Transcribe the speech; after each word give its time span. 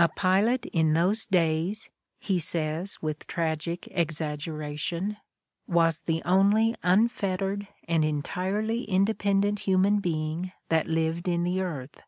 "A 0.00 0.08
pilot 0.08 0.66
in 0.66 0.94
those 0.94 1.24
days," 1.26 1.90
he 2.18 2.40
says, 2.40 3.00
with 3.00 3.28
tragic 3.28 3.82
exaggera 3.92 4.76
tion, 4.76 5.18
"was 5.68 6.00
the 6.00 6.20
only 6.24 6.74
unfettered 6.82 7.68
and 7.86 8.04
entirely 8.04 8.82
independent 8.82 9.60
human 9.60 10.00
being 10.00 10.50
that 10.70 10.88
lived 10.88 11.28
in 11.28 11.44
the 11.44 11.60
earth. 11.60 12.02